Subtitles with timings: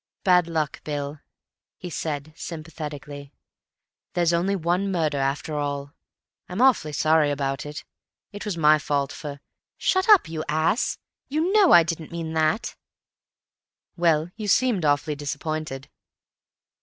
[0.23, 1.19] "Bad luck, Bill,"
[1.77, 3.35] he said sympathetically.
[4.13, 5.93] "There's only one murder, after all.
[6.49, 7.85] I'm awfully sorry about it.
[8.31, 9.41] It was my fault for—"
[9.77, 10.97] "Shut up, you ass.
[11.29, 12.75] You know I didn't mean that."
[13.95, 15.87] "Well, you seemed awfully disappointed."